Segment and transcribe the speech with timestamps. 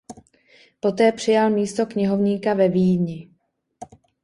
[0.79, 3.29] Poté přijal místo knihovníka ve Vídni.